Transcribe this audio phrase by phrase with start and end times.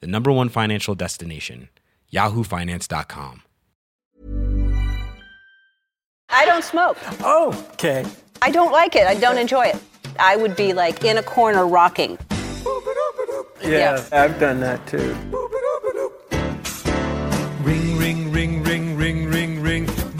[0.00, 1.68] the number one financial destination,
[2.12, 3.42] yahoofinance.com.
[6.30, 6.96] I don't smoke.
[7.20, 8.04] Oh, okay.
[8.42, 9.06] I don't like it.
[9.06, 9.76] I don't enjoy it.
[10.18, 12.18] I would be like in a corner rocking.
[13.62, 14.04] Yeah, Yeah.
[14.12, 15.14] I've done that too.
[17.62, 17.96] Ring, ring,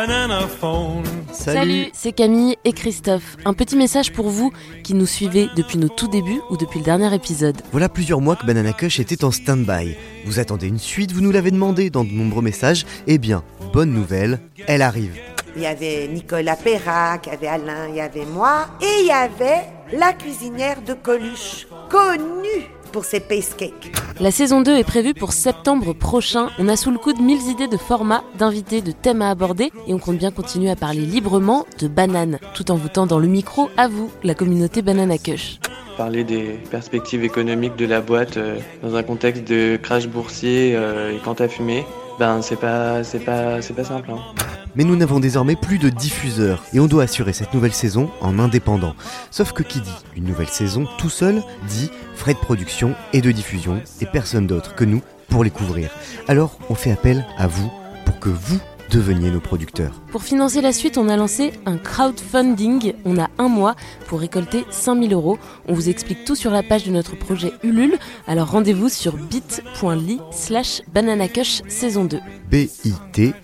[0.00, 1.04] Banana phone.
[1.30, 3.36] Salut, c'est Camille et Christophe.
[3.44, 4.50] Un petit message pour vous
[4.82, 7.60] qui nous suivez depuis nos tout débuts ou depuis le dernier épisode.
[7.70, 9.94] Voilà plusieurs mois que Banana Kush était en stand-by.
[10.24, 12.86] Vous attendez une suite, vous nous l'avez demandé dans de nombreux messages.
[13.06, 13.44] Eh bien,
[13.74, 15.18] bonne nouvelle, elle arrive.
[15.54, 19.06] Il y avait Nicolas Perrac, il y avait Alain, il y avait moi, et il
[19.06, 23.92] y avait la cuisinière de Coluche, connue pour ses pace cakes.
[24.20, 26.48] La saison 2 est prévue pour septembre prochain.
[26.58, 29.94] On a sous le coude 1000 idées de formats, d'invités, de thèmes à aborder et
[29.94, 33.70] on compte bien continuer à parler librement de bananes, tout en vous tendant le micro
[33.76, 35.58] à vous, la communauté Banana Kush.
[35.96, 41.12] parler des perspectives économiques de la boîte euh, dans un contexte de crash boursier euh,
[41.14, 41.84] et quand à fumer,
[42.18, 44.10] ben c'est pas c'est pas c'est pas simple.
[44.10, 44.49] Hein.
[44.76, 48.38] Mais nous n'avons désormais plus de diffuseurs et on doit assurer cette nouvelle saison en
[48.38, 48.94] indépendant.
[49.30, 53.32] Sauf que qui dit une nouvelle saison tout seul dit frais de production et de
[53.32, 55.90] diffusion et personne d'autre que nous pour les couvrir.
[56.28, 57.70] Alors on fait appel à vous
[58.04, 58.60] pour que vous
[58.90, 60.00] deveniez nos producteurs.
[60.10, 62.94] Pour financer la suite, on a lancé un crowdfunding.
[63.04, 65.38] On a un mois pour récolter 5000 euros.
[65.68, 67.98] On vous explique tout sur la page de notre projet Ulule.
[68.26, 72.18] Alors rendez-vous sur bit.ly slash bananacush saison 2.
[72.50, 73.34] bit.ly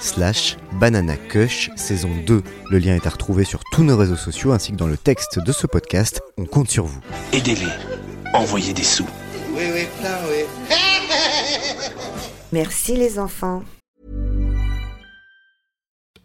[0.00, 2.42] slash bananacush saison 2.
[2.70, 5.38] Le lien est à retrouver sur tous nos réseaux sociaux ainsi que dans le texte
[5.38, 6.20] de ce podcast.
[6.38, 7.00] On compte sur vous.
[7.32, 7.66] Aidez-les.
[8.34, 9.06] Envoyez des sous.
[12.52, 13.62] Merci les enfants.